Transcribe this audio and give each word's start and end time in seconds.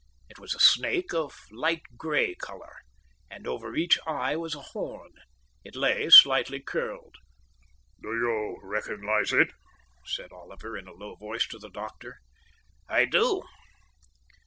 It 0.31 0.39
was 0.39 0.55
a 0.55 0.59
snake 0.59 1.13
of 1.13 1.39
light 1.51 1.83
grey 1.95 2.33
colour, 2.33 2.77
and 3.29 3.45
over 3.45 3.75
each 3.75 3.99
eye 4.07 4.35
was 4.35 4.55
a 4.55 4.61
horn. 4.73 5.11
It 5.63 5.75
lay 5.75 6.09
slightly 6.09 6.59
curled. 6.59 7.17
"Do 8.01 8.07
you 8.07 8.57
recognize 8.63 9.31
it?" 9.31 9.51
said 10.03 10.31
Oliver 10.31 10.75
in 10.75 10.87
a 10.87 10.93
low 10.93 11.13
voice 11.17 11.45
to 11.49 11.59
the 11.59 11.69
doctor. 11.69 12.17
"I 12.89 13.05
do." 13.05 13.43